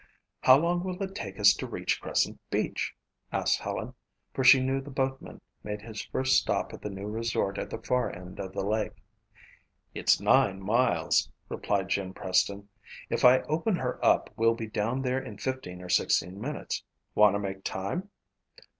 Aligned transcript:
"How 0.39 0.57
long 0.57 0.83
will 0.83 0.99
it 1.03 1.13
take 1.13 1.39
us 1.39 1.53
to 1.53 1.67
reach 1.67 2.01
Crescent 2.01 2.39
Beach?" 2.49 2.95
asked 3.31 3.59
Helen 3.59 3.93
for 4.33 4.43
she 4.43 4.59
knew 4.59 4.81
the 4.81 4.89
boatman 4.89 5.41
made 5.63 5.83
his 5.83 6.01
first 6.05 6.37
stop 6.41 6.73
at 6.73 6.81
the 6.81 6.89
new 6.89 7.05
resort 7.05 7.59
at 7.59 7.69
the 7.69 7.77
far 7.77 8.09
end 8.11 8.39
of 8.39 8.51
the 8.53 8.65
lake. 8.65 8.93
"It's 9.93 10.19
nine 10.19 10.59
miles," 10.59 11.29
replied 11.49 11.89
Jim 11.89 12.15
Preston. 12.15 12.67
"If 13.11 13.23
I 13.23 13.41
open 13.41 13.75
her 13.75 14.03
up 14.03 14.31
we'll 14.35 14.55
be 14.55 14.65
down 14.65 15.03
there 15.03 15.19
in 15.23 15.37
fifteen 15.37 15.83
or 15.83 15.89
sixteen 15.89 16.41
minutes. 16.41 16.83
Want 17.13 17.35
to 17.35 17.39
make 17.39 17.63
time?" 17.63 18.09